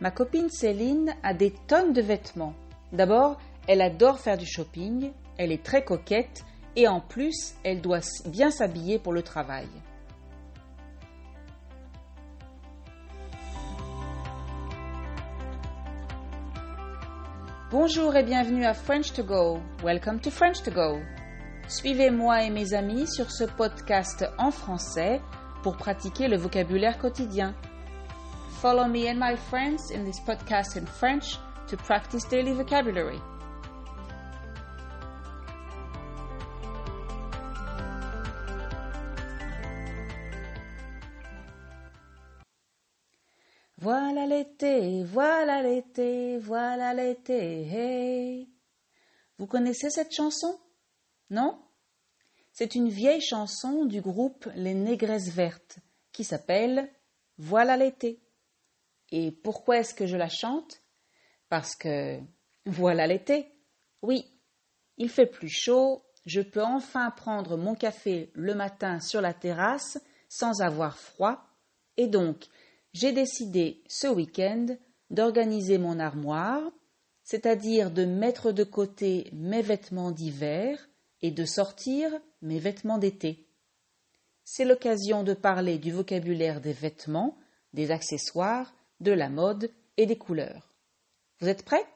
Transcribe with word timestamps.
Ma 0.00 0.10
copine 0.10 0.48
Céline 0.48 1.14
a 1.22 1.34
des 1.34 1.52
tonnes 1.66 1.92
de 1.92 2.00
vêtements. 2.00 2.54
D'abord, 2.90 3.38
elle 3.68 3.82
adore 3.82 4.18
faire 4.18 4.38
du 4.38 4.46
shopping, 4.46 5.12
elle 5.36 5.52
est 5.52 5.62
très 5.62 5.84
coquette 5.84 6.42
et 6.74 6.88
en 6.88 7.00
plus, 7.02 7.54
elle 7.64 7.82
doit 7.82 8.00
bien 8.24 8.50
s'habiller 8.50 8.98
pour 8.98 9.12
le 9.12 9.20
travail. 9.20 9.68
Bonjour 17.70 18.16
et 18.16 18.24
bienvenue 18.24 18.64
à 18.64 18.72
French 18.72 19.12
to 19.12 19.22
Go. 19.22 19.60
Welcome 19.84 20.20
to 20.20 20.30
French 20.30 20.62
to 20.62 20.70
Go. 20.70 20.98
Suivez-moi 21.68 22.44
et 22.44 22.50
mes 22.50 22.72
amis 22.72 23.06
sur 23.06 23.30
ce 23.30 23.44
podcast 23.44 24.24
en 24.38 24.50
français 24.50 25.20
pour 25.62 25.76
pratiquer 25.76 26.26
le 26.26 26.38
vocabulaire 26.38 26.98
quotidien. 26.98 27.54
Follow 28.60 28.86
me 28.86 29.08
and 29.08 29.18
my 29.18 29.36
friends 29.36 29.90
in 29.90 30.04
this 30.04 30.20
podcast 30.20 30.76
in 30.76 30.84
French 30.84 31.38
to 31.66 31.78
practice 31.78 32.24
daily 32.24 32.52
vocabulary. 32.52 33.18
Voilà 43.78 44.26
l'été, 44.26 45.04
voilà 45.04 45.62
l'été, 45.62 46.36
voilà 46.36 46.92
l'été, 46.92 47.62
hey. 47.66 48.50
Vous 49.38 49.46
connaissez 49.46 49.88
cette 49.88 50.12
chanson? 50.12 50.60
Non? 51.30 51.58
C'est 52.52 52.74
une 52.74 52.90
vieille 52.90 53.22
chanson 53.22 53.86
du 53.86 54.02
groupe 54.02 54.50
Les 54.54 54.74
Négresses 54.74 55.30
Vertes 55.30 55.78
qui 56.12 56.24
s'appelle 56.24 56.92
Voilà 57.38 57.78
l'été. 57.78 58.20
Et 59.12 59.32
pourquoi 59.32 59.78
est-ce 59.78 59.94
que 59.94 60.06
je 60.06 60.16
la 60.16 60.28
chante? 60.28 60.82
Parce 61.48 61.74
que 61.74 62.18
voilà 62.66 63.06
l'été. 63.06 63.46
Oui, 64.02 64.24
il 64.96 65.08
fait 65.08 65.26
plus 65.26 65.48
chaud, 65.48 66.04
je 66.26 66.40
peux 66.40 66.62
enfin 66.62 67.10
prendre 67.10 67.56
mon 67.56 67.74
café 67.74 68.30
le 68.34 68.54
matin 68.54 69.00
sur 69.00 69.20
la 69.20 69.34
terrasse 69.34 69.98
sans 70.28 70.60
avoir 70.60 70.96
froid, 70.96 71.42
et 71.96 72.06
donc 72.06 72.46
j'ai 72.92 73.12
décidé 73.12 73.82
ce 73.88 74.06
week-end 74.06 74.66
d'organiser 75.10 75.78
mon 75.78 75.98
armoire, 75.98 76.62
c'est-à-dire 77.24 77.90
de 77.90 78.04
mettre 78.04 78.52
de 78.52 78.64
côté 78.64 79.28
mes 79.32 79.62
vêtements 79.62 80.12
d'hiver 80.12 80.88
et 81.22 81.30
de 81.30 81.44
sortir 81.44 82.12
mes 82.42 82.58
vêtements 82.58 82.98
d'été. 82.98 83.48
C'est 84.44 84.64
l'occasion 84.64 85.22
de 85.22 85.34
parler 85.34 85.78
du 85.78 85.92
vocabulaire 85.92 86.60
des 86.60 86.72
vêtements, 86.72 87.38
des 87.72 87.90
accessoires 87.90 88.72
de 89.00 89.12
la 89.12 89.28
mode 89.28 89.72
et 89.96 90.06
des 90.06 90.18
couleurs. 90.18 90.72
Vous 91.40 91.48
êtes 91.48 91.64
prêts? 91.64 91.86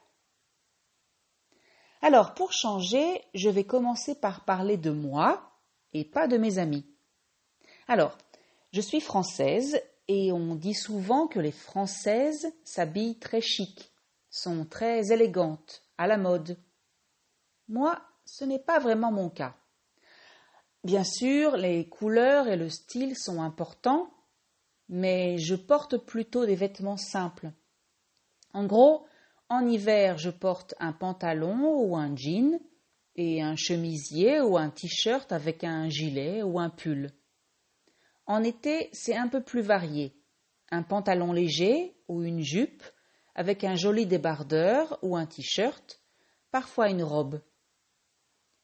Alors, 2.01 2.33
pour 2.33 2.51
changer, 2.51 3.23
je 3.33 3.49
vais 3.49 3.63
commencer 3.63 4.15
par 4.15 4.45
parler 4.45 4.77
de 4.77 4.91
moi 4.91 5.51
et 5.93 6.03
pas 6.03 6.27
de 6.27 6.37
mes 6.37 6.57
amis. 6.59 6.85
Alors, 7.87 8.17
je 8.73 8.81
suis 8.81 9.01
française 9.01 9.81
et 10.07 10.31
on 10.31 10.55
dit 10.55 10.73
souvent 10.73 11.27
que 11.27 11.39
les 11.39 11.51
Françaises 11.51 12.53
s'habillent 12.63 13.17
très 13.17 13.41
chic, 13.41 13.91
sont 14.29 14.65
très 14.65 15.11
élégantes, 15.11 15.83
à 15.97 16.07
la 16.07 16.17
mode. 16.17 16.57
Moi, 17.67 17.99
ce 18.25 18.43
n'est 18.43 18.59
pas 18.59 18.79
vraiment 18.79 19.11
mon 19.11 19.29
cas. 19.29 19.55
Bien 20.83 21.03
sûr, 21.03 21.57
les 21.57 21.87
couleurs 21.89 22.47
et 22.47 22.57
le 22.57 22.69
style 22.69 23.17
sont 23.17 23.41
importants, 23.41 24.11
mais 24.89 25.37
je 25.37 25.55
porte 25.55 25.97
plutôt 25.97 26.45
des 26.45 26.55
vêtements 26.55 26.97
simples. 26.97 27.51
En 28.53 28.65
gros, 28.65 29.05
en 29.49 29.67
hiver, 29.67 30.17
je 30.17 30.29
porte 30.29 30.75
un 30.79 30.93
pantalon 30.93 31.75
ou 31.81 31.95
un 31.95 32.15
jean 32.15 32.59
et 33.15 33.41
un 33.41 33.55
chemisier 33.55 34.41
ou 34.41 34.57
un 34.57 34.69
t-shirt 34.69 35.31
avec 35.31 35.63
un 35.63 35.89
gilet 35.89 36.43
ou 36.43 36.59
un 36.59 36.69
pull. 36.69 37.11
En 38.25 38.43
été, 38.43 38.89
c'est 38.91 39.15
un 39.15 39.27
peu 39.27 39.41
plus 39.41 39.61
varié. 39.61 40.15
Un 40.71 40.83
pantalon 40.83 41.31
léger 41.31 41.95
ou 42.07 42.23
une 42.23 42.41
jupe 42.41 42.83
avec 43.35 43.63
un 43.63 43.75
joli 43.75 44.05
débardeur 44.05 44.97
ou 45.01 45.15
un 45.15 45.25
t-shirt, 45.25 46.01
parfois 46.51 46.89
une 46.89 47.03
robe. 47.03 47.41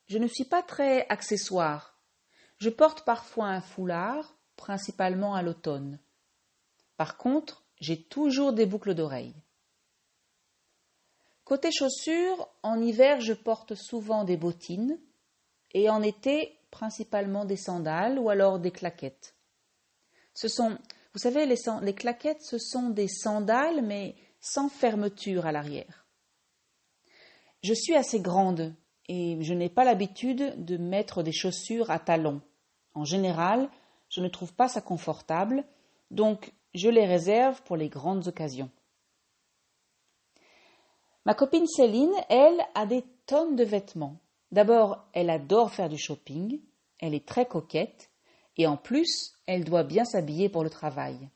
Je 0.07 0.17
ne 0.17 0.27
suis 0.27 0.45
pas 0.45 0.63
très 0.63 1.05
accessoire. 1.09 1.99
Je 2.57 2.69
porte 2.69 3.05
parfois 3.05 3.47
un 3.47 3.61
foulard, 3.61 4.37
principalement 4.55 5.35
à 5.35 5.41
l'automne. 5.41 5.99
Par 7.01 7.17
contre, 7.17 7.63
j'ai 7.79 7.99
toujours 7.99 8.53
des 8.53 8.67
boucles 8.67 8.93
d'oreilles. 8.93 9.33
Côté 11.43 11.71
chaussures, 11.71 12.47
en 12.61 12.79
hiver, 12.79 13.21
je 13.21 13.33
porte 13.33 13.73
souvent 13.73 14.23
des 14.23 14.37
bottines 14.37 14.99
et 15.71 15.89
en 15.89 16.03
été, 16.03 16.59
principalement 16.69 17.43
des 17.43 17.57
sandales 17.57 18.19
ou 18.19 18.29
alors 18.29 18.59
des 18.59 18.69
claquettes. 18.69 19.33
Ce 20.35 20.47
sont, 20.47 20.77
vous 21.13 21.19
savez, 21.19 21.47
les, 21.47 21.95
claquettes, 21.95 22.43
ce 22.43 22.59
sont 22.59 22.91
des 22.91 23.07
sandales 23.07 23.81
mais 23.81 24.13
sans 24.39 24.69
fermeture 24.69 25.47
à 25.47 25.51
l'arrière. 25.51 26.05
Je 27.63 27.73
suis 27.73 27.95
assez 27.95 28.19
grande 28.19 28.75
et 29.07 29.39
je 29.41 29.55
n'ai 29.55 29.69
pas 29.69 29.85
l'habitude 29.85 30.63
de 30.63 30.77
mettre 30.77 31.23
des 31.23 31.33
chaussures 31.33 31.89
à 31.89 31.97
talons. 31.97 32.43
En 32.93 33.05
général, 33.05 33.71
je 34.09 34.21
ne 34.21 34.27
trouve 34.27 34.53
pas 34.53 34.67
ça 34.67 34.81
confortable, 34.81 35.65
donc 36.11 36.53
je 36.73 36.89
les 36.89 37.05
réserve 37.05 37.61
pour 37.63 37.77
les 37.77 37.89
grandes 37.89 38.27
occasions. 38.27 38.69
Ma 41.25 41.35
copine 41.35 41.67
Céline, 41.67 42.13
elle, 42.29 42.59
a 42.73 42.85
des 42.85 43.03
tonnes 43.27 43.55
de 43.55 43.63
vêtements. 43.63 44.17
D'abord, 44.51 45.05
elle 45.13 45.29
adore 45.29 45.71
faire 45.71 45.89
du 45.89 45.97
shopping, 45.97 46.59
elle 46.99 47.13
est 47.13 47.27
très 47.27 47.45
coquette, 47.45 48.09
et 48.57 48.67
en 48.67 48.75
plus, 48.75 49.33
elle 49.45 49.63
doit 49.63 49.83
bien 49.83 50.03
s'habiller 50.03 50.49
pour 50.49 50.63
le 50.63 50.69
travail. 50.69 51.29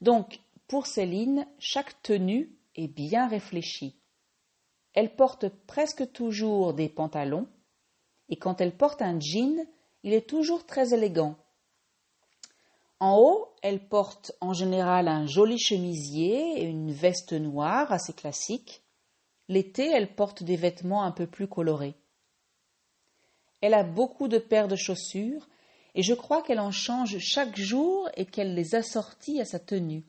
Donc, 0.00 0.40
pour 0.66 0.86
Céline, 0.86 1.46
chaque 1.58 2.00
tenue 2.02 2.54
est 2.76 2.88
bien 2.88 3.26
réfléchie. 3.28 3.96
Elle 4.94 5.14
porte 5.14 5.48
presque 5.48 6.12
toujours 6.12 6.74
des 6.74 6.88
pantalons, 6.88 7.48
et 8.28 8.36
quand 8.36 8.60
elle 8.60 8.76
porte 8.76 9.00
un 9.00 9.18
jean, 9.18 9.66
il 10.02 10.12
est 10.12 10.28
toujours 10.28 10.66
très 10.66 10.92
élégant, 10.92 11.36
en 13.00 13.16
haut, 13.16 13.48
elle 13.62 13.88
porte 13.88 14.32
en 14.40 14.52
général 14.52 15.06
un 15.06 15.26
joli 15.26 15.58
chemisier 15.58 16.60
et 16.60 16.64
une 16.64 16.92
veste 16.92 17.32
noire 17.32 17.92
assez 17.92 18.12
classique. 18.12 18.82
L'été, 19.48 19.88
elle 19.88 20.14
porte 20.14 20.42
des 20.42 20.56
vêtements 20.56 21.04
un 21.04 21.12
peu 21.12 21.26
plus 21.26 21.46
colorés. 21.46 21.94
Elle 23.60 23.74
a 23.74 23.84
beaucoup 23.84 24.28
de 24.28 24.38
paires 24.38 24.68
de 24.68 24.76
chaussures 24.76 25.48
et 25.94 26.02
je 26.02 26.14
crois 26.14 26.42
qu'elle 26.42 26.60
en 26.60 26.70
change 26.70 27.18
chaque 27.18 27.56
jour 27.56 28.08
et 28.16 28.26
qu'elle 28.26 28.54
les 28.54 28.74
assortit 28.74 29.40
à 29.40 29.44
sa 29.44 29.58
tenue. 29.58 30.04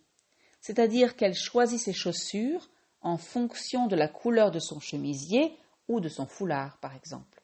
C'est-à-dire 0.60 1.16
qu'elle 1.16 1.36
choisit 1.36 1.80
ses 1.80 1.94
chaussures 1.94 2.70
en 3.02 3.18
fonction 3.18 3.88
de 3.88 3.96
la 3.96 4.08
couleur 4.08 4.52
de 4.52 4.60
son 4.60 4.80
chemisier 4.80 5.58
ou 5.88 6.00
de 6.00 6.10
son 6.10 6.26
foulard, 6.26 6.80
par 6.80 6.96
exemple. 6.96 7.42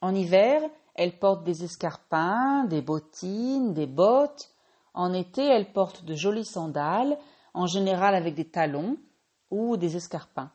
En 0.00 0.14
hiver, 0.14 0.62
elle 0.94 1.18
porte 1.18 1.44
des 1.44 1.64
escarpins, 1.64 2.64
des 2.64 2.82
bottines, 2.82 3.74
des 3.74 3.86
bottes. 3.86 4.50
En 4.94 5.12
été, 5.12 5.44
elle 5.44 5.72
porte 5.72 6.04
de 6.04 6.14
jolies 6.14 6.44
sandales, 6.44 7.18
en 7.54 7.66
général 7.66 8.14
avec 8.14 8.34
des 8.34 8.48
talons 8.48 8.96
ou 9.50 9.76
des 9.76 9.96
escarpins. 9.96 10.50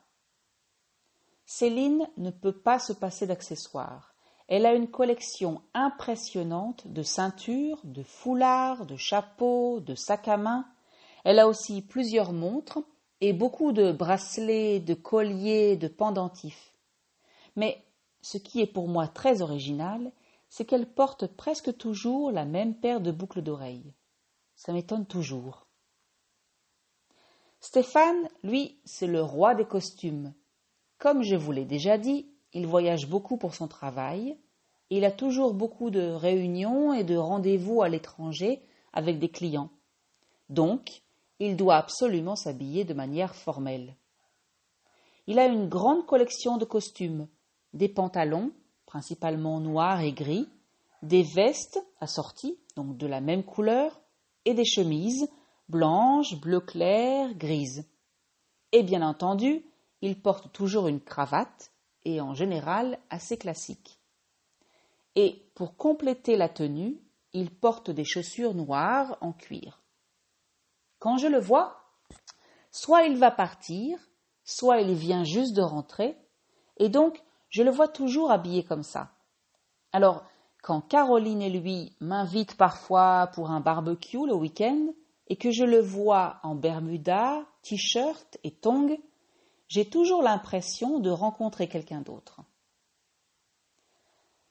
Céline 1.45 2.07
ne 2.17 2.31
peut 2.31 2.57
pas 2.57 2.79
se 2.79 2.93
passer 2.93 3.27
d'accessoires. 3.27 4.15
Elle 4.47 4.65
a 4.65 4.73
une 4.73 4.89
collection 4.89 5.61
impressionnante 5.73 6.87
de 6.87 7.03
ceintures, 7.03 7.79
de 7.83 8.03
foulards, 8.03 8.85
de 8.85 8.95
chapeaux, 8.95 9.79
de 9.79 9.95
sacs 9.95 10.27
à 10.27 10.37
main. 10.37 10.65
Elle 11.23 11.39
a 11.39 11.47
aussi 11.47 11.81
plusieurs 11.81 12.31
montres 12.31 12.79
et 13.21 13.33
beaucoup 13.33 13.71
de 13.71 13.91
bracelets, 13.91 14.79
de 14.79 14.93
colliers, 14.93 15.77
de 15.77 15.87
pendentifs. 15.87 16.73
Mais 17.55 17.84
ce 18.25 18.39
qui 18.39 18.59
est 18.59 18.65
pour 18.65 18.87
moi 18.87 19.07
très 19.07 19.43
original, 19.43 20.11
c'est 20.49 20.65
qu'elle 20.65 20.91
porte 20.91 21.27
presque 21.27 21.77
toujours 21.77 22.31
la 22.31 22.43
même 22.43 22.73
paire 22.73 22.99
de 22.99 23.11
boucles 23.11 23.43
d'oreilles. 23.43 23.93
Ça 24.55 24.73
m'étonne 24.73 25.05
toujours. 25.05 25.67
Stéphane, 27.59 28.27
lui, 28.41 28.79
c'est 28.83 29.05
le 29.05 29.21
roi 29.21 29.53
des 29.53 29.65
costumes. 29.65 30.33
Comme 30.97 31.21
je 31.21 31.35
vous 31.35 31.51
l'ai 31.51 31.65
déjà 31.65 31.99
dit, 31.99 32.27
il 32.51 32.65
voyage 32.65 33.07
beaucoup 33.07 33.37
pour 33.37 33.53
son 33.53 33.67
travail, 33.67 34.39
il 34.89 35.05
a 35.05 35.11
toujours 35.11 35.53
beaucoup 35.53 35.91
de 35.91 36.09
réunions 36.09 36.95
et 36.95 37.03
de 37.03 37.15
rendez-vous 37.15 37.83
à 37.83 37.89
l'étranger 37.89 38.63
avec 38.91 39.19
des 39.19 39.29
clients. 39.29 39.69
Donc, 40.49 41.03
il 41.37 41.55
doit 41.55 41.75
absolument 41.75 42.35
s'habiller 42.35 42.85
de 42.85 42.95
manière 42.95 43.35
formelle. 43.35 43.95
Il 45.27 45.37
a 45.37 45.45
une 45.45 45.69
grande 45.69 46.07
collection 46.07 46.57
de 46.57 46.65
costumes, 46.65 47.27
des 47.75 47.89
pantalons, 47.89 48.51
principalement 48.85 49.59
noir 49.59 49.99
et 50.01 50.13
gris, 50.13 50.49
des 51.03 51.21
vestes 51.21 51.79
assorties, 51.99 52.57
donc 52.75 52.97
de 52.97 53.05
la 53.05 53.21
même 53.21 53.43
couleur, 53.43 54.01
et 54.45 54.53
des 54.53 54.65
chemises 54.65 55.29
blanches, 55.69 56.39
bleu 56.39 56.61
clair, 56.61 57.35
grises. 57.35 57.87
Et 58.71 58.81
bien 58.81 59.01
entendu, 59.01 59.63
il 60.01 60.19
porte 60.19 60.51
toujours 60.51 60.87
une 60.87 61.01
cravate, 61.01 61.71
et 62.05 62.21
en 62.21 62.33
général 62.33 62.99
assez 63.09 63.37
classique. 63.37 63.99
Et 65.15 65.49
pour 65.55 65.75
compléter 65.75 66.37
la 66.37 66.49
tenue, 66.49 66.99
il 67.33 67.51
porte 67.51 67.89
des 67.89 68.05
chaussures 68.05 68.53
noires 68.53 69.17
en 69.21 69.33
cuir. 69.33 69.81
Quand 70.99 71.17
je 71.17 71.27
le 71.27 71.39
vois, 71.39 71.81
soit 72.71 73.03
il 73.03 73.17
va 73.17 73.31
partir, 73.31 73.99
soit 74.43 74.79
il 74.79 74.93
vient 74.93 75.23
juste 75.23 75.55
de 75.55 75.61
rentrer, 75.61 76.17
et 76.77 76.89
donc 76.89 77.21
je 77.49 77.63
le 77.63 77.71
vois 77.71 77.87
toujours 77.87 78.31
habillé 78.31 78.63
comme 78.63 78.83
ça. 78.83 79.11
Alors, 79.91 80.23
quand 80.61 80.81
Caroline 80.81 81.41
et 81.41 81.49
lui 81.49 81.95
m'invitent 81.99 82.57
parfois 82.57 83.27
pour 83.33 83.51
un 83.51 83.59
barbecue 83.59 84.25
le 84.25 84.33
week-end, 84.33 84.87
et 85.27 85.37
que 85.37 85.51
je 85.51 85.63
le 85.63 85.79
vois 85.79 86.39
en 86.43 86.55
bermuda, 86.55 87.45
t-shirt 87.63 88.37
et 88.43 88.51
tongs, 88.51 88.97
j'ai 89.67 89.85
toujours 89.85 90.21
l'impression 90.21 90.99
de 90.99 91.09
rencontrer 91.09 91.67
quelqu'un 91.67 92.01
d'autre. 92.01 92.41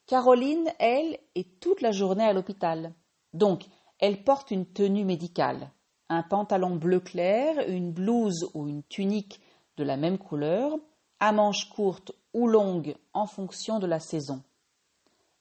Caroline, 0.06 0.68
elle, 0.78 1.18
est 1.34 1.60
toute 1.60 1.80
la 1.80 1.92
journée 1.92 2.24
à 2.24 2.32
l'hôpital. 2.32 2.92
Donc, 3.32 3.64
elle 4.00 4.22
porte 4.22 4.50
une 4.50 4.66
tenue 4.66 5.04
médicale, 5.04 5.70
un 6.08 6.22
pantalon 6.22 6.76
bleu 6.76 7.00
clair, 7.00 7.68
une 7.68 7.92
blouse 7.92 8.50
ou 8.54 8.68
une 8.68 8.82
tunique 8.82 9.40
de 9.76 9.84
la 9.84 9.96
même 9.96 10.18
couleur, 10.18 10.76
à 11.20 11.32
manches 11.32 11.70
courtes 11.70 12.12
ou 12.34 12.46
longues 12.46 12.96
en 13.14 13.26
fonction 13.26 13.78
de 13.78 13.86
la 13.86 14.00
saison. 14.00 14.42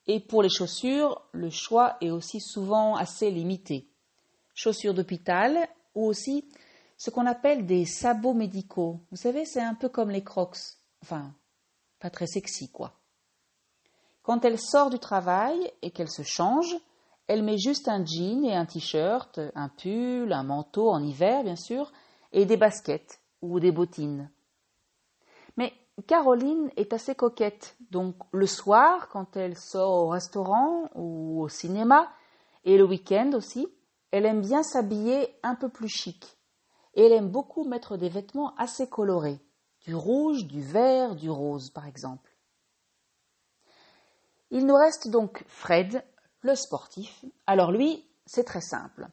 Et 0.07 0.19
pour 0.19 0.43
les 0.43 0.49
chaussures, 0.49 1.21
le 1.31 1.49
choix 1.49 1.97
est 2.01 2.11
aussi 2.11 2.39
souvent 2.39 2.95
assez 2.95 3.31
limité. 3.31 3.89
Chaussures 4.53 4.93
d'hôpital 4.93 5.67
ou 5.95 6.05
aussi 6.05 6.45
ce 6.97 7.09
qu'on 7.09 7.25
appelle 7.25 7.65
des 7.65 7.85
sabots 7.85 8.33
médicaux. 8.33 8.99
Vous 9.11 9.17
savez, 9.17 9.45
c'est 9.45 9.61
un 9.61 9.75
peu 9.75 9.89
comme 9.89 10.11
les 10.11 10.23
crocs. 10.23 10.57
Enfin, 11.01 11.33
pas 11.99 12.09
très 12.09 12.27
sexy, 12.27 12.69
quoi. 12.69 12.93
Quand 14.21 14.45
elle 14.45 14.59
sort 14.59 14.89
du 14.89 14.99
travail 14.99 15.71
et 15.81 15.91
qu'elle 15.91 16.09
se 16.09 16.23
change, 16.23 16.75
elle 17.27 17.43
met 17.43 17.57
juste 17.57 17.87
un 17.87 18.05
jean 18.05 18.45
et 18.45 18.55
un 18.55 18.65
t-shirt, 18.65 19.39
un 19.55 19.69
pull, 19.69 20.31
un 20.31 20.43
manteau 20.43 20.89
en 20.89 21.03
hiver, 21.03 21.43
bien 21.43 21.55
sûr, 21.55 21.91
et 22.31 22.45
des 22.45 22.57
baskets 22.57 23.19
ou 23.41 23.59
des 23.59 23.71
bottines. 23.71 24.29
Caroline 26.07 26.71
est 26.75 26.91
assez 26.91 27.15
coquette, 27.15 27.77
donc 27.91 28.15
le 28.31 28.47
soir, 28.47 29.09
quand 29.09 29.37
elle 29.37 29.57
sort 29.57 30.05
au 30.05 30.09
restaurant 30.09 30.89
ou 30.95 31.41
au 31.41 31.49
cinéma, 31.49 32.11
et 32.63 32.77
le 32.77 32.83
week-end 32.83 33.31
aussi, 33.35 33.67
elle 34.11 34.25
aime 34.25 34.41
bien 34.41 34.63
s'habiller 34.63 35.35
un 35.43 35.55
peu 35.55 35.69
plus 35.69 35.89
chic 35.89 36.37
et 36.93 37.05
elle 37.05 37.13
aime 37.13 37.29
beaucoup 37.29 37.63
mettre 37.63 37.97
des 37.97 38.09
vêtements 38.09 38.55
assez 38.55 38.87
colorés, 38.87 39.39
du 39.81 39.95
rouge, 39.95 40.45
du 40.45 40.61
vert, 40.61 41.15
du 41.15 41.29
rose 41.29 41.69
par 41.69 41.87
exemple. 41.87 42.31
Il 44.51 44.65
nous 44.65 44.75
reste 44.75 45.09
donc 45.09 45.43
Fred, 45.47 46.03
le 46.41 46.55
sportif. 46.55 47.25
Alors 47.47 47.71
lui, 47.71 48.05
c'est 48.25 48.43
très 48.43 48.61
simple. 48.61 49.07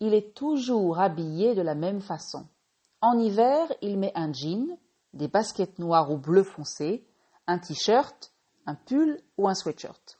Il 0.00 0.14
est 0.14 0.34
toujours 0.34 0.98
habillé 0.98 1.54
de 1.54 1.62
la 1.62 1.74
même 1.74 2.00
façon. 2.00 2.46
En 3.02 3.18
hiver, 3.18 3.70
il 3.82 3.98
met 3.98 4.12
un 4.14 4.32
jean, 4.32 4.78
des 5.16 5.28
baskets 5.28 5.78
noires 5.78 6.10
ou 6.10 6.18
bleu 6.18 6.42
foncé, 6.42 7.06
un 7.46 7.58
t-shirt, 7.58 8.32
un 8.66 8.74
pull 8.74 9.20
ou 9.36 9.48
un 9.48 9.54
sweatshirt. 9.54 10.18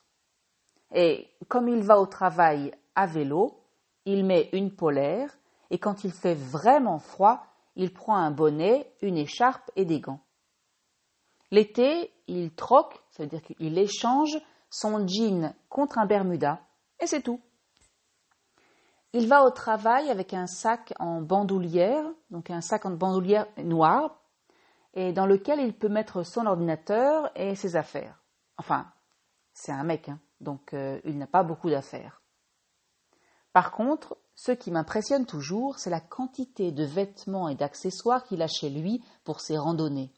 Et 0.95 1.29
comme 1.49 1.69
il 1.69 1.83
va 1.83 1.99
au 1.99 2.07
travail 2.07 2.73
à 2.95 3.07
vélo, 3.07 3.61
il 4.05 4.25
met 4.25 4.49
une 4.53 4.75
polaire 4.75 5.37
et 5.71 5.79
quand 5.79 6.05
il 6.05 6.13
fait 6.13 6.35
vraiment 6.35 6.99
froid, 6.99 7.45
il 7.75 7.93
prend 7.93 8.17
un 8.17 8.31
bonnet, 8.31 8.93
une 9.03 9.19
écharpe 9.19 9.71
et 9.77 9.85
des 9.85 10.01
gants. 10.01 10.21
L'été, 11.51 12.13
il 12.27 12.55
troque, 12.55 13.01
ça 13.11 13.23
veut 13.23 13.29
dire 13.29 13.43
qu'il 13.43 13.79
échange 13.79 14.39
son 14.71 15.07
jean 15.07 15.55
contre 15.69 15.99
un 15.99 16.07
bermuda, 16.07 16.61
et 17.01 17.07
c'est 17.07 17.23
tout. 17.23 17.41
Il 19.13 19.29
va 19.29 19.45
au 19.45 19.51
travail 19.51 20.11
avec 20.11 20.35
un 20.35 20.47
sac 20.47 20.93
en 20.99 21.23
bandoulière, 21.23 22.05
donc 22.31 22.51
un 22.51 22.61
sac 22.61 22.85
en 22.85 22.91
bandoulière 22.91 23.47
noir, 23.59 24.21
et 24.97 25.13
dans 25.13 25.27
lequel 25.27 25.61
il 25.61 25.75
peut 25.75 25.91
mettre 25.91 26.25
son 26.25 26.47
ordinateur 26.47 27.31
et 27.37 27.55
ses 27.55 27.77
affaires. 27.77 28.25
Enfin, 28.57 28.91
c'est 29.53 29.71
un 29.71 29.85
mec, 29.85 30.09
hein, 30.09 30.19
donc 30.41 30.73
euh, 30.73 31.01
il 31.05 31.19
n'a 31.19 31.27
pas 31.27 31.45
beaucoup 31.45 31.71
d'affaires. 31.71 32.23
Par 33.53 33.73
contre, 33.73 34.17
ce 34.35 34.53
qui 34.53 34.71
m'impressionne 34.71 35.27
toujours, 35.27 35.79
c'est 35.79 35.91
la 35.91 36.01
quantité 36.01 36.73
de 36.73 36.85
vêtements 36.85 37.49
et 37.49 37.55
d'accessoires 37.55 38.25
qu'il 38.25 38.43
a 38.43 38.49
chez 38.49 38.71
lui 38.71 39.05
pour 39.25 39.41
ses 39.41 39.59
randonnées. 39.59 40.13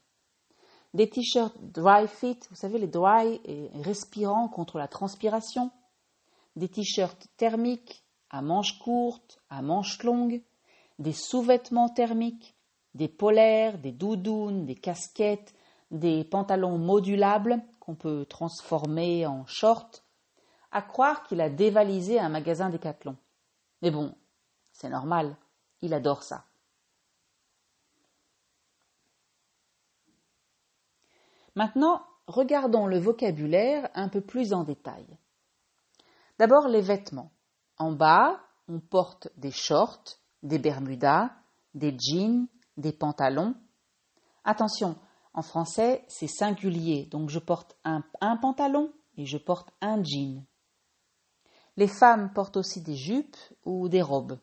Des 0.93 1.09
t-shirts 1.09 1.55
dry 1.61 2.07
fit, 2.07 2.39
vous 2.49 2.55
savez, 2.55 2.79
les 2.79 2.87
dry 2.87 3.39
et 3.45 3.69
respirants 3.81 4.47
contre 4.47 4.77
la 4.77 4.87
transpiration. 4.87 5.71
Des 6.55 6.67
t-shirts 6.67 7.27
thermiques 7.37 8.03
à 8.29 8.41
manches 8.41 8.79
courtes, 8.79 9.39
à 9.49 9.61
manches 9.61 10.01
longues. 10.03 10.41
Des 10.97 11.13
sous-vêtements 11.13 11.89
thermiques, 11.89 12.57
des 12.93 13.07
polaires, 13.07 13.77
des 13.77 13.91
doudounes, 13.91 14.65
des 14.65 14.75
casquettes, 14.75 15.53
des 15.91 16.23
pantalons 16.23 16.77
modulables 16.77 17.61
qu'on 17.79 17.95
peut 17.95 18.25
transformer 18.25 19.25
en 19.25 19.45
shorts. 19.45 20.03
À 20.71 20.81
croire 20.81 21.23
qu'il 21.23 21.41
a 21.41 21.49
dévalisé 21.49 22.19
un 22.19 22.29
magasin 22.29 22.69
Décathlon. 22.69 23.17
Mais 23.81 23.91
bon, 23.91 24.13
c'est 24.71 24.89
normal, 24.89 25.35
il 25.81 25.93
adore 25.93 26.23
ça. 26.23 26.45
Maintenant, 31.55 32.03
regardons 32.27 32.85
le 32.85 32.99
vocabulaire 32.99 33.89
un 33.95 34.07
peu 34.07 34.21
plus 34.21 34.53
en 34.53 34.63
détail. 34.63 35.05
D'abord 36.37 36.67
les 36.67 36.81
vêtements. 36.81 37.31
En 37.77 37.91
bas, 37.91 38.39
on 38.67 38.79
porte 38.79 39.29
des 39.35 39.51
shorts, 39.51 40.19
des 40.43 40.59
bermudas, 40.59 41.31
des 41.73 41.97
jeans, 41.99 42.47
des 42.79 42.91
pantalons. 42.91 43.55
Attention, 44.43 44.97
en 45.33 45.41
français, 45.41 46.03
c'est 46.07 46.27
singulier, 46.27 47.05
donc 47.05 47.29
je 47.29 47.39
porte 47.39 47.77
un, 47.83 48.03
un, 48.21 48.37
pantalon 48.37 48.91
et 49.17 49.25
je 49.25 49.37
porte 49.37 49.69
un 49.81 50.03
jean. 50.03 50.43
Les 51.77 51.87
femmes 51.87 52.33
portent 52.33 52.57
aussi 52.57 52.81
des 52.81 52.95
jupes 52.95 53.37
ou 53.63 53.87
des 53.89 54.01
robes. 54.01 54.39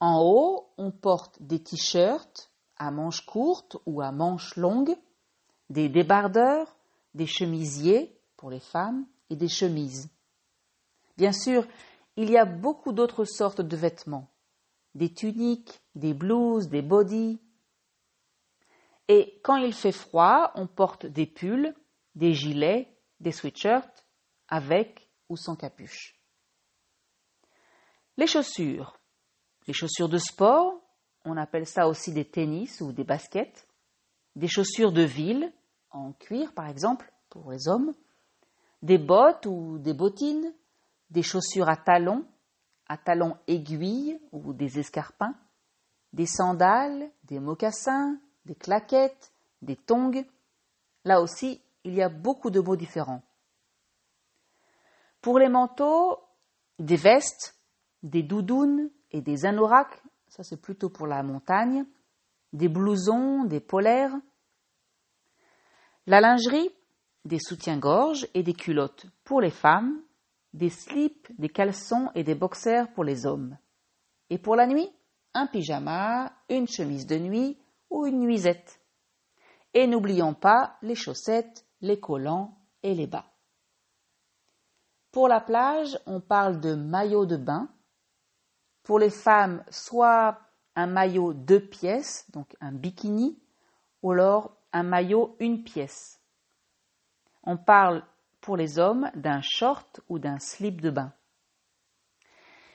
En 0.00 0.20
haut, 0.20 0.72
on 0.76 0.90
porte 0.90 1.40
des 1.40 1.62
t-shirts 1.62 2.50
à 2.76 2.90
manches 2.90 3.24
courtes 3.24 3.76
ou 3.86 4.02
à 4.02 4.12
manches 4.12 4.56
longues, 4.56 4.96
des 5.70 5.88
débardeurs, 5.88 6.76
des 7.14 7.26
chemisiers 7.26 8.18
pour 8.36 8.50
les 8.50 8.60
femmes 8.60 9.06
et 9.30 9.36
des 9.36 9.48
chemises. 9.48 10.10
Bien 11.16 11.32
sûr, 11.32 11.66
il 12.16 12.30
y 12.30 12.36
a 12.36 12.44
beaucoup 12.44 12.92
d'autres 12.92 13.24
sortes 13.24 13.60
de 13.60 13.76
vêtements, 13.76 14.28
des 14.94 15.12
tuniques, 15.12 15.80
des 15.94 16.14
blouses, 16.14 16.68
des 16.68 16.82
bodys. 16.82 17.40
Et 19.08 19.40
quand 19.42 19.56
il 19.56 19.74
fait 19.74 19.92
froid, 19.92 20.52
on 20.54 20.66
porte 20.66 21.06
des 21.06 21.26
pulls, 21.26 21.74
des 22.14 22.32
gilets, 22.32 22.88
des 23.20 23.32
sweatshirts 23.32 24.04
avec 24.48 25.08
ou 25.28 25.36
sans 25.36 25.56
capuche. 25.56 26.14
Les 28.16 28.26
chaussures. 28.26 28.98
Les 29.66 29.74
chaussures 29.74 30.08
de 30.08 30.18
sport, 30.18 30.80
on 31.24 31.36
appelle 31.36 31.66
ça 31.66 31.88
aussi 31.88 32.12
des 32.12 32.24
tennis 32.24 32.80
ou 32.80 32.92
des 32.92 33.04
baskets. 33.04 33.66
Des 34.36 34.48
chaussures 34.48 34.92
de 34.92 35.02
ville, 35.02 35.52
en 35.90 36.12
cuir 36.12 36.52
par 36.52 36.68
exemple, 36.68 37.12
pour 37.28 37.50
les 37.50 37.66
hommes. 37.66 37.92
Des 38.82 38.98
bottes 38.98 39.46
ou 39.46 39.78
des 39.78 39.94
bottines. 39.94 40.52
Des 41.10 41.22
chaussures 41.22 41.68
à 41.68 41.76
talons, 41.76 42.26
à 42.88 42.96
talons 42.96 43.36
aiguilles 43.46 44.18
ou 44.32 44.52
des 44.52 44.78
escarpins. 44.78 45.34
Des 46.12 46.26
sandales, 46.26 47.10
des 47.24 47.40
mocassins, 47.40 48.18
des 48.44 48.54
claquettes, 48.54 49.32
des 49.62 49.76
tongs. 49.76 50.24
Là 51.04 51.20
aussi, 51.20 51.60
il 51.84 51.94
y 51.94 52.02
a 52.02 52.08
beaucoup 52.08 52.50
de 52.50 52.60
mots 52.60 52.76
différents. 52.76 53.22
Pour 55.20 55.38
les 55.38 55.48
manteaux, 55.48 56.18
des 56.78 56.96
vestes, 56.96 57.56
des 58.02 58.22
doudounes 58.22 58.90
et 59.10 59.22
des 59.22 59.46
anoraks, 59.46 60.02
ça 60.28 60.42
c'est 60.42 60.60
plutôt 60.60 60.90
pour 60.90 61.06
la 61.06 61.22
montagne, 61.22 61.86
des 62.52 62.68
blousons, 62.68 63.44
des 63.44 63.60
polaires. 63.60 64.14
La 66.06 66.20
lingerie, 66.20 66.70
des 67.24 67.38
soutiens-gorge 67.38 68.28
et 68.34 68.42
des 68.42 68.52
culottes 68.52 69.06
pour 69.24 69.40
les 69.40 69.50
femmes, 69.50 70.00
des 70.54 70.70
slips, 70.70 71.28
des 71.38 71.48
caleçons 71.48 72.10
et 72.14 72.22
des 72.22 72.36
boxers 72.36 72.90
pour 72.92 73.04
les 73.04 73.26
hommes. 73.26 73.58
Et 74.30 74.38
pour 74.38 74.56
la 74.56 74.66
nuit, 74.66 74.88
un 75.34 75.46
pyjama, 75.46 76.32
une 76.48 76.68
chemise 76.68 77.06
de 77.06 77.18
nuit 77.18 77.58
ou 77.90 78.06
une 78.06 78.20
nuisette. 78.20 78.80
Et 79.74 79.86
n'oublions 79.86 80.32
pas 80.32 80.76
les 80.80 80.94
chaussettes, 80.94 81.66
les 81.80 81.98
collants 81.98 82.56
et 82.84 82.94
les 82.94 83.08
bas. 83.08 83.26
Pour 85.10 85.28
la 85.28 85.40
plage, 85.40 85.98
on 86.06 86.20
parle 86.20 86.60
de 86.60 86.74
maillot 86.74 87.26
de 87.26 87.36
bain. 87.36 87.68
Pour 88.84 89.00
les 89.00 89.10
femmes, 89.10 89.64
soit 89.70 90.38
un 90.76 90.86
maillot 90.86 91.34
deux 91.34 91.60
pièces, 91.60 92.30
donc 92.30 92.56
un 92.60 92.72
bikini, 92.72 93.40
ou 94.02 94.12
alors 94.12 94.56
un 94.72 94.82
maillot 94.84 95.36
une 95.40 95.64
pièce. 95.64 96.20
On 97.42 97.56
parle 97.56 98.04
pour 98.44 98.58
les 98.58 98.78
hommes 98.78 99.10
d'un 99.14 99.40
short 99.40 100.02
ou 100.10 100.18
d'un 100.18 100.38
slip 100.38 100.82
de 100.82 100.90
bain. 100.90 101.14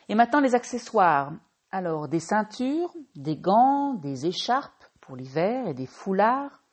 Et 0.08 0.16
maintenant 0.16 0.40
les 0.40 0.56
accessoires. 0.56 1.32
Alors 1.70 2.08
des 2.08 2.20
ceintures, 2.20 2.92
des 3.16 3.38
gants, 3.38 3.94
des 3.94 4.26
écharpes 4.26 4.84
pour 5.00 5.16
l'hiver 5.16 5.68
et 5.68 5.76
des 5.76 5.86
foulards, 5.86 6.64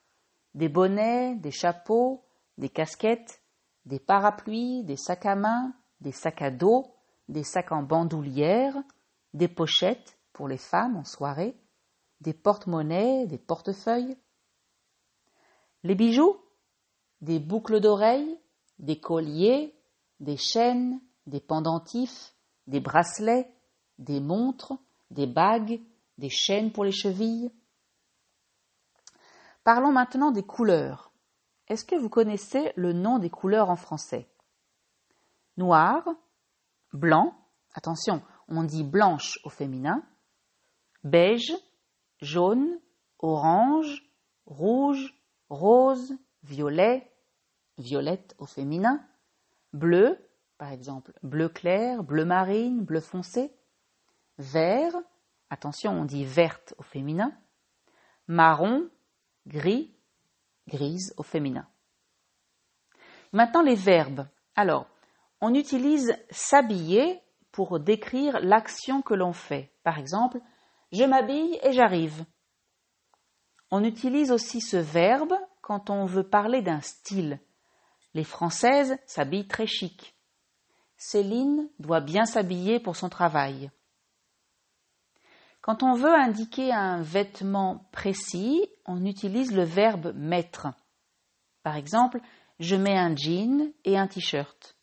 des 0.54 0.70
bonnets, 0.70 1.34
des 1.34 1.50
chapeaux, 1.50 2.24
des 2.56 2.70
casquettes, 2.70 3.42
des 3.84 4.00
parapluies, 4.00 4.82
des 4.84 4.96
sacs 4.96 5.26
à 5.26 5.36
main, 5.36 5.74
des 6.00 6.12
sacs 6.12 6.40
à 6.40 6.50
dos, 6.50 6.86
des 7.28 7.44
sacs 7.44 7.72
en 7.72 7.82
bandoulière, 7.82 8.74
des 9.34 9.48
pochettes 9.48 10.18
pour 10.32 10.48
les 10.48 10.56
femmes 10.56 10.96
en 10.96 11.04
soirée, 11.04 11.54
des 12.22 12.32
porte-monnaies, 12.32 13.26
des 13.26 13.36
portefeuilles. 13.36 14.16
Les 15.82 15.94
bijoux, 15.94 16.40
des 17.20 17.38
boucles 17.38 17.80
d'oreilles, 17.80 18.40
des 18.78 18.98
colliers, 19.00 19.74
des 20.20 20.36
chaînes, 20.36 21.00
des 21.26 21.40
pendentifs, 21.40 22.34
des 22.66 22.80
bracelets, 22.80 23.50
des 23.98 24.20
montres, 24.20 24.74
des 25.10 25.26
bagues, 25.26 25.80
des 26.18 26.30
chaînes 26.30 26.72
pour 26.72 26.84
les 26.84 26.92
chevilles. 26.92 27.50
Parlons 29.64 29.92
maintenant 29.92 30.30
des 30.30 30.44
couleurs. 30.44 31.12
Est-ce 31.68 31.84
que 31.84 31.96
vous 31.96 32.08
connaissez 32.08 32.72
le 32.76 32.92
nom 32.92 33.18
des 33.18 33.30
couleurs 33.30 33.70
en 33.70 33.76
français? 33.76 34.28
Noir, 35.56 36.06
blanc, 36.92 37.34
attention, 37.74 38.22
on 38.48 38.62
dit 38.62 38.84
blanche 38.84 39.38
au 39.44 39.48
féminin, 39.48 40.04
beige, 41.02 41.52
jaune, 42.20 42.78
orange, 43.18 44.04
rouge, 44.46 45.14
rose, 45.48 46.16
violet, 46.42 47.10
violette 47.78 48.34
au 48.38 48.46
féminin, 48.46 49.04
bleu, 49.72 50.18
par 50.58 50.72
exemple 50.72 51.12
bleu 51.22 51.48
clair, 51.48 52.02
bleu 52.02 52.24
marine, 52.24 52.84
bleu 52.84 53.00
foncé, 53.00 53.52
vert, 54.38 54.94
attention 55.50 55.92
on 55.92 56.04
dit 56.04 56.24
verte 56.24 56.74
au 56.78 56.82
féminin, 56.82 57.32
marron, 58.26 58.88
gris, 59.46 59.94
grise 60.68 61.14
au 61.16 61.22
féminin. 61.22 61.68
Maintenant 63.32 63.62
les 63.62 63.74
verbes. 63.74 64.26
Alors, 64.54 64.86
on 65.40 65.54
utilise 65.54 66.16
s'habiller 66.30 67.20
pour 67.52 67.78
décrire 67.80 68.40
l'action 68.40 69.02
que 69.02 69.14
l'on 69.14 69.32
fait. 69.32 69.72
Par 69.82 69.98
exemple, 69.98 70.38
je 70.92 71.04
m'habille 71.04 71.58
et 71.62 71.72
j'arrive. 71.72 72.24
On 73.70 73.84
utilise 73.84 74.30
aussi 74.30 74.60
ce 74.60 74.76
verbe 74.76 75.34
quand 75.60 75.90
on 75.90 76.04
veut 76.04 76.28
parler 76.28 76.62
d'un 76.62 76.80
style. 76.80 77.40
Les 78.16 78.24
Françaises 78.24 78.96
s'habillent 79.04 79.46
très 79.46 79.66
chic. 79.66 80.16
Céline 80.96 81.68
doit 81.78 82.00
bien 82.00 82.24
s'habiller 82.24 82.80
pour 82.80 82.96
son 82.96 83.10
travail. 83.10 83.70
Quand 85.60 85.82
on 85.82 85.92
veut 85.92 86.14
indiquer 86.14 86.72
un 86.72 87.02
vêtement 87.02 87.86
précis, 87.92 88.66
on 88.86 89.04
utilise 89.04 89.54
le 89.54 89.64
verbe 89.64 90.14
mettre. 90.16 90.68
Par 91.62 91.76
exemple, 91.76 92.22
je 92.58 92.74
mets 92.74 92.96
un 92.96 93.14
jean 93.14 93.70
et 93.84 93.98
un 93.98 94.06
t-shirt. 94.06 94.78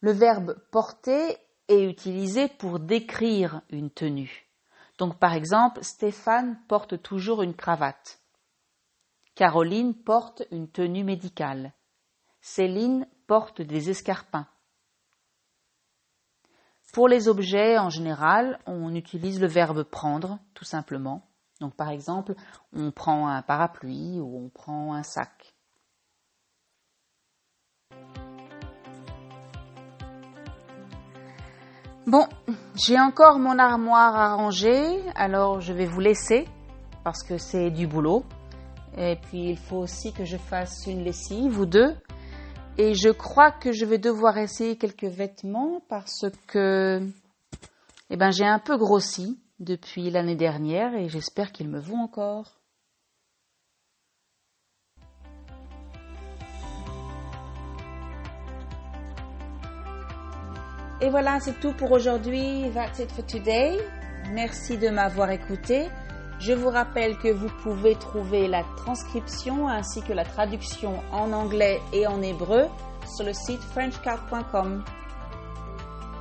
Le 0.00 0.10
verbe 0.10 0.60
porter 0.72 1.36
est 1.68 1.84
utilisé 1.84 2.48
pour 2.48 2.80
décrire 2.80 3.62
une 3.70 3.92
tenue. 3.92 4.48
Donc 4.98 5.20
par 5.20 5.32
exemple, 5.32 5.84
Stéphane 5.84 6.60
porte 6.66 7.00
toujours 7.00 7.42
une 7.42 7.54
cravate. 7.54 8.18
Caroline 9.38 9.94
porte 9.94 10.42
une 10.50 10.68
tenue 10.68 11.04
médicale. 11.04 11.72
Céline 12.40 13.06
porte 13.28 13.62
des 13.62 13.88
escarpins. 13.88 14.48
Pour 16.92 17.06
les 17.06 17.28
objets, 17.28 17.78
en 17.78 17.88
général, 17.88 18.58
on 18.66 18.92
utilise 18.96 19.40
le 19.40 19.46
verbe 19.46 19.84
prendre, 19.84 20.40
tout 20.54 20.64
simplement. 20.64 21.22
Donc, 21.60 21.76
par 21.76 21.90
exemple, 21.90 22.34
on 22.72 22.90
prend 22.90 23.28
un 23.28 23.40
parapluie 23.42 24.18
ou 24.18 24.44
on 24.44 24.48
prend 24.48 24.92
un 24.94 25.04
sac. 25.04 25.54
Bon, 32.08 32.26
j'ai 32.74 32.98
encore 32.98 33.38
mon 33.38 33.60
armoire 33.60 34.16
à 34.16 34.34
ranger, 34.34 35.08
alors 35.14 35.60
je 35.60 35.72
vais 35.72 35.86
vous 35.86 36.00
laisser 36.00 36.48
parce 37.04 37.22
que 37.22 37.38
c'est 37.38 37.70
du 37.70 37.86
boulot. 37.86 38.24
Et 38.96 39.16
puis 39.16 39.50
il 39.50 39.58
faut 39.58 39.78
aussi 39.78 40.12
que 40.12 40.24
je 40.24 40.36
fasse 40.36 40.86
une 40.86 41.04
lessive 41.04 41.58
ou 41.60 41.66
deux. 41.66 41.94
Et 42.76 42.94
je 42.94 43.10
crois 43.10 43.50
que 43.50 43.72
je 43.72 43.84
vais 43.84 43.98
devoir 43.98 44.38
essayer 44.38 44.76
quelques 44.76 45.04
vêtements 45.04 45.82
parce 45.88 46.26
que 46.46 47.02
eh 48.10 48.16
ben, 48.16 48.30
j'ai 48.30 48.46
un 48.46 48.58
peu 48.58 48.76
grossi 48.76 49.38
depuis 49.58 50.10
l'année 50.10 50.36
dernière 50.36 50.94
et 50.94 51.08
j'espère 51.08 51.52
qu'ils 51.52 51.68
me 51.68 51.80
vont 51.80 51.98
encore. 51.98 52.58
Et 61.00 61.10
voilà, 61.10 61.38
c'est 61.38 61.60
tout 61.60 61.72
pour 61.74 61.92
aujourd'hui. 61.92 62.70
That's 62.74 62.98
it 62.98 63.12
for 63.12 63.24
today. 63.24 63.78
Merci 64.32 64.78
de 64.78 64.88
m'avoir 64.88 65.30
écouté. 65.30 65.88
Je 66.40 66.52
vous 66.52 66.70
rappelle 66.70 67.18
que 67.18 67.32
vous 67.32 67.48
pouvez 67.62 67.96
trouver 67.96 68.46
la 68.46 68.62
transcription 68.76 69.68
ainsi 69.68 70.02
que 70.02 70.12
la 70.12 70.24
traduction 70.24 71.02
en 71.10 71.32
anglais 71.32 71.80
et 71.92 72.06
en 72.06 72.22
hébreu 72.22 72.66
sur 73.16 73.26
le 73.26 73.32
site 73.32 73.62
frenchcard.com. 73.72 74.84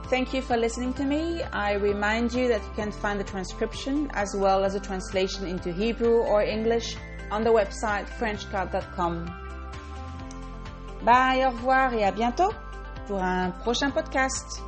Thank 0.10 0.34
you 0.34 0.42
for 0.42 0.58
listening 0.58 0.94
to 0.94 1.04
me. 1.04 1.42
I 1.54 1.74
remind 1.74 2.34
you 2.34 2.48
that 2.48 2.62
you 2.62 2.72
can 2.76 2.92
find 2.92 3.20
the 3.20 3.26
transcription 3.26 4.10
as 4.14 4.34
well 4.36 4.64
as 4.64 4.74
a 4.74 4.80
translation 4.80 5.46
into 5.46 5.72
Hebrew 5.72 6.22
or 6.22 6.42
English 6.42 6.96
on 7.30 7.44
the 7.44 7.52
website 7.52 8.08
frenchcard.com. 8.18 9.26
Bye, 11.04 11.46
au 11.46 11.52
revoir 11.52 11.94
et 11.94 12.04
à 12.06 12.12
bientôt 12.12 12.52
pour 13.08 13.22
un 13.22 13.52
prochain 13.52 13.92
podcast. 13.92 14.64